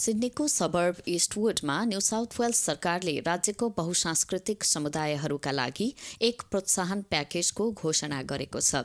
सिडनीको 0.00 0.46
suburb 0.48 1.00
इस्टवुडमा 1.08 1.74
New 1.84 1.98
South 2.00 2.38
Wales 2.40 2.58
सरकारले 2.66 3.12
राज्यको 3.20 3.68
बहुसांस्कृतिक 3.78 4.64
समुदायहरूका 4.64 5.50
लागि 5.52 5.88
एक 6.28 6.42
प्रोत्साहन 6.50 7.02
प्याकेजको 7.10 7.66
घोषणा 7.72 8.20
गरेको 8.30 8.60
छ। 8.60 8.80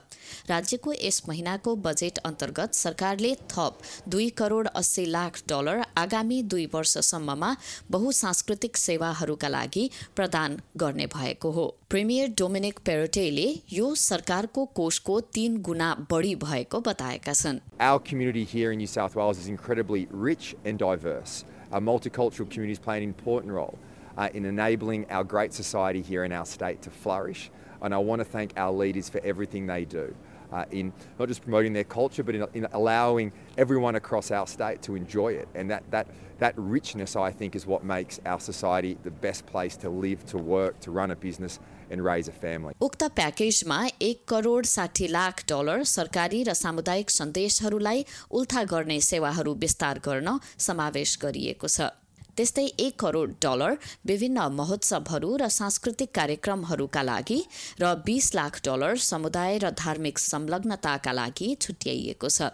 राज्यको 0.50 0.94
यस 0.94 1.22
महिनाको 1.28 1.76
बजेट 1.86 2.18
अन्तर्गत 2.26 2.74
सरकारले 2.76 3.34
थप 3.54 3.80
दुई 4.08 4.30
करोड 4.36 4.68
अस्सी 4.76 5.06
लाख 5.08 5.40
डलर 5.48 5.84
आगामी 5.98 6.42
दुई 6.52 6.66
वर्षसम्ममा 6.74 7.56
बहुसांस्कृतिक 7.92 8.78
सेवाहरूका 8.78 9.48
लागि 9.50 9.90
प्रदान 10.16 10.60
गर्ने 10.78 11.08
भएको 11.16 11.52
हो। 11.52 11.68
प्रिमियर 11.91 12.29
डोमिनिक 12.39 12.79
पेरोटेले 12.87 13.47
यो 13.73 13.95
सरकारको 14.03 14.65
कोषको 14.79 15.21
तीन 15.37 15.57
गुणा 15.69 15.89
बढी 16.11 16.35
भएको 16.45 16.81
बताएका 16.89 17.33
छन् 17.41 17.61
Our 17.89 18.01
community 18.11 18.45
here 18.45 18.73
in 18.73 18.79
New 18.79 18.87
South 18.87 19.17
Wales 19.17 19.39
is 19.39 19.49
incredibly 19.49 20.07
rich 20.11 20.55
and 20.65 20.79
diverse. 20.79 21.45
Our 21.73 21.81
multicultural 21.81 22.51
communities 22.51 22.79
play 22.79 22.97
an 22.99 23.05
important 23.05 23.53
role 23.53 23.79
uh, 24.17 24.29
in 24.35 24.45
enabling 24.45 25.07
our 25.11 25.25
great 25.25 25.55
society 25.55 26.03
here 26.03 26.25
in 26.25 26.33
our 26.33 26.47
state 26.47 26.83
to 26.83 26.91
flourish. 26.91 27.51
And 27.83 27.95
I 27.95 27.99
want 27.99 28.21
to 28.21 28.25
thank 28.25 28.53
our 28.57 28.73
leaders 28.73 29.09
for 29.09 29.21
everything 29.25 29.67
they 29.67 29.85
do 29.85 30.15
Uh, 30.52 30.66
in 30.72 30.94
not 31.20 31.28
just 31.28 31.42
promoting 31.42 31.74
their 31.74 31.84
culture, 31.84 32.24
but 32.24 32.36
in, 32.36 32.46
in 32.54 32.68
allowing 32.74 33.32
everyone 33.58 33.96
across 33.96 34.32
our 34.32 34.48
state 34.48 34.82
to 34.84 34.96
enjoy 34.96 35.34
it. 35.34 35.48
And 35.56 35.70
that, 35.70 35.84
that, 35.92 36.08
that 36.40 36.54
richness, 36.58 37.16
I 37.16 37.32
think, 37.32 37.56
is 37.56 37.66
what 37.66 37.84
makes 37.84 38.20
our 38.26 38.40
society 38.40 38.98
the 39.04 39.12
best 39.12 39.46
place 39.46 39.78
to 39.78 39.90
live, 39.90 40.26
to 40.28 40.38
work, 40.38 40.80
to 40.82 40.92
run 40.92 41.12
a 41.12 41.16
business, 41.16 41.60
and 41.90 42.04
raise 42.04 42.28
a 42.28 42.32
family. 42.32 42.74
उक्त 42.82 43.04
प्याकेजमा 43.16 43.80
एक 44.02 44.24
करोड 44.28 44.66
साठी 44.66 45.08
lakh 45.08 45.44
dollar 45.50 45.84
सरकारी 45.92 46.44
र 46.44 46.54
सामुदायिक 46.54 47.10
सन्देशहरूलाई 47.12 48.06
उल्था 48.32 48.64
गर्ने 48.74 49.00
सेवाहरू 49.10 49.54
विस्तार 49.66 50.00
गर्न 50.08 50.40
समावेश 50.68 51.18
गरिएको 51.22 51.68
छ 51.68 51.92
त्यस्तै 52.38 52.66
एक 52.80 53.00
करोड 53.00 53.34
डलर 53.44 53.78
विभिन्न 54.06 54.48
महोत्सवहरू 54.54 55.30
र 55.38 55.48
सांस्कृतिक 55.58 56.10
कार्यक्रमहरूका 56.16 57.04
लागि 57.04 57.40
र 57.82 57.94
बीस 58.06 58.26
लाख 58.36 58.60
डलर 58.66 58.98
समुदाय 59.06 59.58
र 59.58 59.72
धार्मिक 59.76 60.20
संलग्नताका 60.20 61.12
लागि 61.12 61.48
छुट्याइएको 61.62 62.30
छ। 62.30 62.50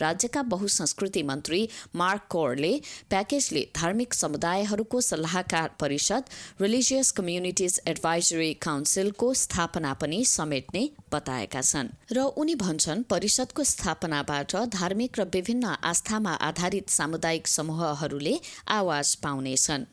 राज्यका 0.00 0.42
बहुसंस्कृति 0.52 1.22
मन्त्री 1.22 1.60
मार्क 1.94 2.22
कोरले 2.30 2.72
प्याकेजले 3.10 3.62
धार्मिक 3.76 4.14
समुदायहरूको 4.14 5.00
सल्लाहकार 5.00 5.68
परिषद 5.80 6.24
रिलिजियस 6.60 7.10
कम्युनिटिज 7.12 7.80
एडभाइजरी 7.86 8.52
काउन्सिलको 8.62 9.32
स्थापना 9.34 9.92
पनि 10.00 10.24
समेट्ने 10.24 10.88
बताएका 11.16 11.60
छन्। 11.60 11.88
र 12.12 12.28
उनी 12.36 12.54
भन्छन् 12.54 13.02
परिषदको 13.10 13.64
स्थापनाबाट 13.64 14.56
धार्मिक 14.76 15.18
र 15.18 15.24
विभिन्न 15.34 15.64
आस्थामा 15.84 16.32
आधारित 16.48 16.86
सामुदायिक 16.90 17.48
समूहहरूले 17.48 18.34
आवाज 18.68 19.14
पाउनेछन्। 19.24 19.86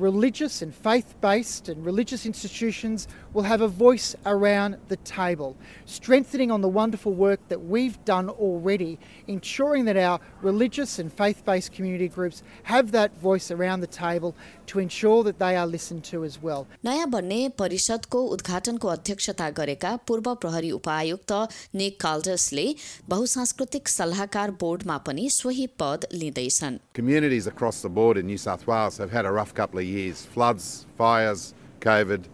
This 0.00 0.02
will 0.02 0.24
ensure 0.24 0.28
that 0.28 0.36
our 0.36 0.42
religious 0.42 0.62
and 0.62 0.74
faith 0.74 1.14
based 1.20 1.68
and 1.68 1.86
religious 1.86 2.26
institutions 2.26 3.08
will 3.32 3.42
have 3.42 3.62
a 3.62 3.68
voice 3.68 4.14
around 4.26 4.76
the 4.88 4.96
table, 4.96 5.56
strengthening 5.86 6.50
on 6.50 6.60
the 6.60 6.68
wonderful 6.68 7.12
work 7.12 7.40
that 7.48 7.64
we've 7.64 8.04
done 8.04 8.28
already, 8.28 8.98
ensuring 9.26 9.86
that 9.86 9.96
our 9.96 10.20
religious 10.42 10.98
and 10.98 11.12
faith 11.12 11.44
based 11.44 11.72
community 11.72 12.08
groups 12.08 12.42
have 12.64 12.90
that 12.92 13.16
voice 13.18 13.50
around 13.50 13.80
the 13.80 13.86
table 13.86 14.34
to 14.66 14.78
ensure 14.78 15.22
that 15.24 15.38
they 15.38 15.56
are 15.56 15.66
listened 15.66 16.04
to 16.04 16.24
as 16.24 16.42
well. 16.42 16.66
नयाँ 16.84 17.10
बन्ने 17.10 17.48
परिषदको 17.58 18.22
उद्घाटनको 18.22 18.88
अध्यक्षता 18.88 19.50
गरेका 19.50 19.96
पूर्व 20.06 20.34
प्रहरी 20.34 20.70
उपायुक्त 20.70 21.32
निक 21.74 22.00
काल्डसले 22.00 22.74
बहुसांस्कृतिक 23.08 23.88
सल्लाहकार 23.88 24.50
बोर्डमा 24.50 24.98
पनि 24.98 25.28
सोही 25.30 25.66
पद 25.78 26.06
लिँदैछन् 26.12 26.78
Communities 26.94 27.46
across 27.46 27.82
the 27.82 27.88
board 27.88 28.16
in 28.16 28.26
New 28.26 28.38
South 28.38 28.66
Wales 28.66 28.98
have 28.98 29.10
had 29.10 29.24
a 29.26 29.32
rough 29.32 29.54
couple 29.54 29.78
of 29.78 29.86
years 29.90 30.24
floods, 30.24 30.86
fires, 30.96 31.54
COVID, 31.80 32.24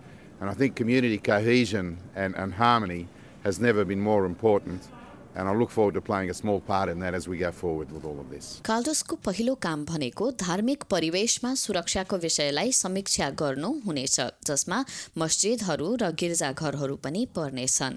and 0.40 0.50
I 0.50 0.54
think 0.54 0.76
community 0.76 1.18
cohesion 1.18 1.98
and, 2.14 2.34
and 2.36 2.54
harmony 2.54 3.08
has 3.44 3.60
never 3.60 3.84
been 3.84 4.00
more 4.00 4.24
important. 4.24 4.88
And 5.34 5.48
I 5.48 5.54
look 5.54 5.70
forward 5.70 5.94
to 5.94 6.02
playing 6.02 6.28
a 6.28 6.34
small 6.34 6.60
part 6.60 6.88
in 6.90 6.98
that 6.98 7.14
as 7.14 7.26
we 7.26 7.38
go 7.38 7.50
forward 7.50 7.90
with 7.90 8.04
all 8.04 8.20
of 8.20 8.28
this. 8.28 8.60
काल्डसको 8.64 9.16
पहिलो 9.24 9.54
काम 9.54 9.84
भनेको 9.86 10.30
धार्मिक 10.44 10.84
परिवेशमा 10.90 11.54
सुरक्षाको 11.64 12.16
विषयलाई 12.24 12.72
समीक्षा 12.72 13.30
गर्नु 13.42 13.70
हुनेछ 13.86 14.20
जसमा 14.46 14.84
मस्जिदहरू 15.18 15.88
र 16.02 16.10
गिर्जाघरहरू 16.22 16.96
पनि 17.06 17.26
पर्नेछन् 17.34 17.96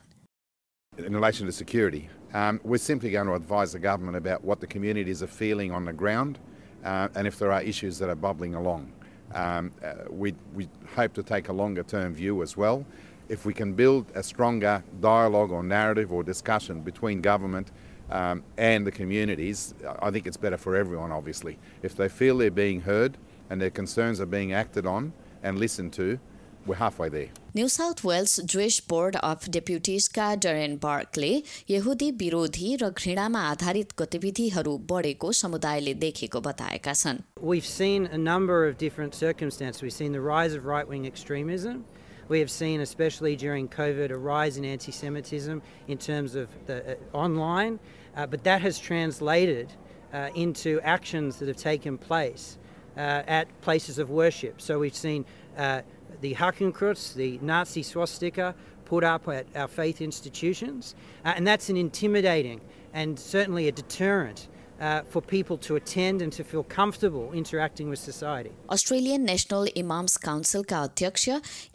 In 0.97 1.13
relation 1.13 1.45
to 1.45 1.51
security, 1.51 2.07
um, 2.33 2.61
we're 2.63 2.77
simply 2.77 3.11
going 3.11 3.27
to 3.27 3.33
advise 3.33 3.73
the 3.73 3.79
government 3.79 4.15
about 4.15 4.45
what 4.45 4.61
the 4.61 4.67
communities 4.67 5.21
are 5.21 5.27
feeling 5.27 5.73
on 5.73 5.83
the 5.83 5.91
ground 5.91 6.39
uh, 6.85 7.09
and 7.15 7.27
if 7.27 7.37
there 7.37 7.51
are 7.51 7.61
issues 7.61 7.99
that 7.99 8.07
are 8.07 8.15
bubbling 8.15 8.55
along. 8.55 8.93
Um, 9.34 9.72
uh, 9.84 9.94
we, 10.10 10.34
we 10.54 10.68
hope 10.94 11.12
to 11.14 11.22
take 11.22 11.48
a 11.48 11.52
longer 11.52 11.82
term 11.82 12.14
view 12.14 12.42
as 12.42 12.56
well. 12.56 12.84
If 13.28 13.44
we 13.46 13.54
can 13.54 13.74
build 13.74 14.06
a 14.14 14.22
stronger 14.22 14.82
dialogue 15.00 15.52
or 15.52 15.62
narrative 15.62 16.12
or 16.12 16.22
discussion 16.22 16.80
between 16.80 17.20
government 17.20 17.70
um, 18.10 18.42
and 18.58 18.84
the 18.84 18.90
communities, 18.90 19.72
I 20.00 20.10
think 20.10 20.26
it's 20.26 20.36
better 20.36 20.56
for 20.56 20.74
everyone, 20.74 21.12
obviously. 21.12 21.58
If 21.82 21.94
they 21.96 22.08
feel 22.08 22.38
they're 22.38 22.50
being 22.50 22.80
heard 22.80 23.16
and 23.48 23.60
their 23.60 23.70
concerns 23.70 24.20
are 24.20 24.26
being 24.26 24.52
acted 24.52 24.84
on 24.84 25.12
and 25.42 25.58
listened 25.58 25.92
to, 25.94 26.18
we're 26.66 26.76
halfway 26.76 27.08
there. 27.08 27.28
New 27.54 27.68
South 27.68 28.04
Wales 28.04 28.36
Jewish 28.44 28.80
Board 28.80 29.16
of 29.16 29.50
Deputiesका 29.50 30.34
Darren 30.44 30.76
Barkले 30.78 31.32
यहुदी 31.70 32.10
विरोधी 32.20 32.76
र 32.82 32.90
घृणामा 32.90 33.40
आधारित 33.50 33.92
गतिविधिहरू 33.98 34.76
बढेको 34.90 35.32
समुदायले 35.42 35.94
देखेको 36.04 36.40
बताएका 36.40 36.92
छन् 36.92 37.22
We've 37.40 37.66
seen 37.66 38.06
a 38.06 38.18
number 38.18 38.66
of 38.66 38.78
different 38.78 39.14
circumstances. 39.14 39.82
We've 39.82 39.92
seen 39.92 40.12
the 40.12 40.20
rise 40.20 40.54
of 40.54 40.66
right-wing 40.66 41.06
extremism. 41.06 41.84
We 42.28 42.38
have 42.38 42.50
seen, 42.50 42.80
especially 42.80 43.34
during 43.34 43.66
COVID, 43.68 44.10
a 44.10 44.16
rise 44.16 44.56
in 44.56 44.64
anti 44.64 44.92
Semitism 44.92 45.60
in 45.88 45.98
terms 45.98 46.36
of 46.36 46.48
the 46.66 46.92
uh, 46.92 46.94
online, 47.12 47.80
uh, 48.16 48.26
but 48.26 48.44
that 48.44 48.62
has 48.62 48.78
translated 48.78 49.72
uh, 50.12 50.28
into 50.36 50.80
actions 50.82 51.38
that 51.38 51.48
have 51.48 51.56
taken 51.56 51.98
place 51.98 52.58
uh, 52.96 53.22
at 53.26 53.48
places 53.62 53.98
of 53.98 54.10
worship. 54.10 54.60
So 54.60 54.78
we've 54.78 54.94
seen 54.94 55.24
uh, 55.56 55.82
the 56.20 56.34
Hakenkreuz, 56.34 57.14
the 57.14 57.38
Nazi 57.42 57.82
swastika, 57.82 58.54
put 58.84 59.04
up 59.04 59.28
at 59.28 59.46
our 59.54 59.68
faith 59.68 60.00
institutions, 60.00 60.94
uh, 61.24 61.32
and 61.36 61.46
that's 61.46 61.68
an 61.68 61.76
intimidating 61.76 62.60
and 62.92 63.18
certainly 63.18 63.68
a 63.68 63.72
deterrent 63.72 64.48
uh, 64.79 65.01
for 65.09 65.21
people 65.21 65.57
to 65.57 65.75
attend 65.75 66.21
and 66.21 66.31
to 66.33 66.43
feel 66.43 66.63
comfortable 66.63 67.31
interacting 67.33 67.89
with 67.89 67.99
society. 67.99 68.51
Australian 68.69 69.21
national 69.21 69.67
imams 69.77 70.17
काउन्सिलका 70.25 70.81
अध्यक्ष 70.83 71.29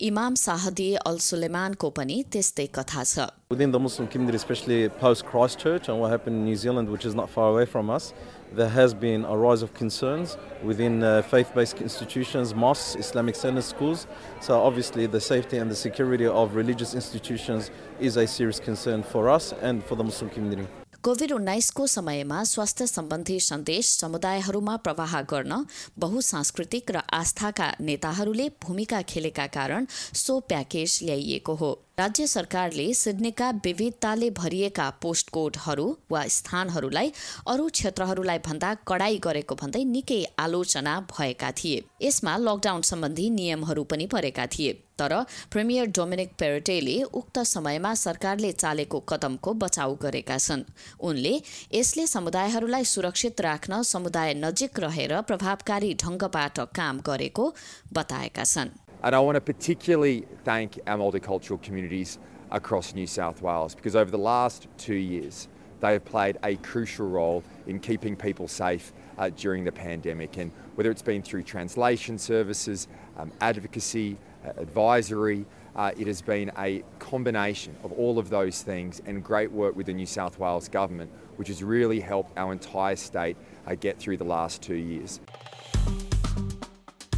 इमाम 0.08 0.34
साहदी 0.44 0.94
अल 1.06 1.18
सुलेमानको 1.28 1.90
पनि 1.98 2.22
त्यस्तै 2.32 2.66
कथा 2.78 3.04
छ 3.04 3.28
Within 3.50 3.72
the 3.72 3.80
Muslim 3.80 4.06
community, 4.06 4.36
especially 4.36 4.88
post 4.88 5.24
Christchurch 5.26 5.88
and 5.88 5.98
what 6.00 6.10
happened 6.10 6.36
in 6.36 6.44
New 6.44 6.56
Zealand, 6.56 6.88
which 6.88 7.04
is 7.04 7.16
not 7.20 7.28
far 7.28 7.48
away 7.50 7.64
from 7.66 7.90
us, 7.90 8.12
there 8.60 8.68
has 8.68 8.94
been 8.94 9.24
a 9.24 9.36
rise 9.36 9.62
of 9.62 9.72
concerns 9.74 10.36
within 10.62 11.02
uh, 11.02 11.22
faith 11.22 11.50
based 11.54 11.80
institutions, 11.80 12.54
mosques, 12.54 12.94
Islamic 12.94 13.34
centers, 13.34 13.64
schools. 13.64 14.06
So, 14.40 14.60
obviously, 14.60 15.06
the 15.06 15.20
safety 15.20 15.58
and 15.58 15.68
the 15.68 15.80
security 15.82 16.26
of 16.26 16.54
religious 16.54 16.94
institutions 16.94 17.72
is 17.98 18.16
a 18.16 18.26
serious 18.26 18.60
concern 18.60 19.02
for 19.02 19.28
us 19.28 19.52
and 19.60 19.84
for 19.84 19.96
the 19.96 20.04
Muslim 20.04 20.30
community. 20.30 20.68
COVID 21.05 21.31
उन्नाइसको 21.31 21.85
समयमा 21.87 22.43
स्वास्थ्य 22.43 22.87
सम्बन्धी 22.87 23.39
सन्देश 23.39 23.89
समुदायहरूमा 23.89 24.75
प्रवाह 24.77 25.21
गर्न 25.21 25.65
बहुसांस्कृतिक 25.99 26.91
र 26.91 27.01
आस्थाका 27.13 27.71
नेताहरूले 27.81 28.49
भूमिका 28.63 29.01
खेलेका 29.01 29.47
कारण 29.53 29.85
सो 30.15 30.39
package 30.39 30.99
ल्याइएको 31.03 31.55
हो। 31.55 31.84
राज्य 31.99 32.25
सरकारले 32.27 32.93
सिडनीका 32.93 33.49
विविधताले 33.65 34.29
भरिएका 34.37 34.89
पोस्ट 35.01 35.29
कोडहरू 35.29 35.85
वा 36.11 36.23
स्थानहरूलाई 36.27 37.11
अरू 37.47 37.67
क्षेत्रहरूलाई 37.69 38.39
भन्दा 38.47 38.73
कडाई 38.87 39.19
गरेको 39.23 39.55
भन्दै 39.61 39.83
निकै 39.93 40.19
आलोचना 40.39 40.99
भएका 41.11 41.51
थिए। 41.51 41.83
यसमा 42.01 42.35
लकडाउन 42.37 42.81
सम्बन्धी 42.91 43.29
नियमहरू 43.37 43.83
पनि 43.85 44.07
परेका 44.07 44.47
थिए। 44.47 44.73
तर 44.99 45.13
प्रिमियर 45.51 45.85
डोमिनिक 45.95 46.35
पेरोटेले 46.39 47.01
उक्त 47.15 47.39
समयमा 47.47 47.93
सरकारले 47.95 48.51
चालेको 48.53 48.99
कदमको 49.09 49.53
बचाउ 49.63 49.95
गरेका 50.03 50.37
छन्। 50.37 50.67
उनले 50.99 51.33
यसले 51.73 52.07
समुदायहरूलाई 52.07 52.83
सुरक्षित 52.85 53.41
राख्न 53.41 53.81
समुदाय 53.87 54.33
नजिक 54.43 54.79
रहेर 54.79 55.21
प्रभावकारी 55.21 55.93
ढङ्गबाट 56.03 56.59
काम 56.75 56.99
गरेको 57.07 57.53
बताएका 57.93 58.43
छन्। 58.45 58.79
And 59.03 59.15
I 59.15 59.19
want 59.19 59.35
to 59.35 59.41
particularly 59.41 60.25
thank 60.43 60.79
our 60.87 60.97
multicultural 60.97 61.61
communities 61.61 62.19
across 62.51 62.93
New 62.93 63.07
South 63.07 63.41
Wales 63.41 63.75
because 63.75 63.95
over 63.95 64.09
the 64.09 64.17
last 64.17 64.67
two 64.77 64.95
years, 64.95 65.47
they 65.81 65.93
have 65.93 66.05
played 66.05 66.37
a 66.43 66.55
crucial 66.57 67.07
role 67.07 67.43
in 67.67 67.79
keeping 67.79 68.15
people 68.15 68.47
safe 68.47 68.93
uh, 69.17 69.29
during 69.29 69.63
the 69.63 69.71
pandemic. 69.71 70.37
And 70.37 70.51
whether 70.75 70.89
it's 70.89 71.01
been 71.01 71.21
through 71.21 71.43
translation 71.43 72.17
services, 72.17 72.87
um, 73.17 73.31
advocacy, 73.41 74.17
uh, 74.45 74.51
advisory, 74.57 75.45
uh, 75.75 75.91
it 75.97 76.07
has 76.07 76.21
been 76.21 76.51
a 76.57 76.83
combination 76.99 77.75
of 77.83 77.91
all 77.91 78.17
of 78.17 78.29
those 78.29 78.61
things 78.61 79.01
and 79.05 79.23
great 79.23 79.51
work 79.51 79.75
with 79.75 79.87
the 79.87 79.93
New 79.93 80.05
South 80.05 80.39
Wales 80.39 80.69
Government, 80.69 81.11
which 81.35 81.49
has 81.49 81.61
really 81.61 81.99
helped 81.99 82.37
our 82.37 82.53
entire 82.53 82.95
state 82.95 83.35
uh, 83.67 83.75
get 83.75 83.99
through 83.99 84.17
the 84.17 84.23
last 84.23 84.61
two 84.61 84.75
years. 84.75 85.19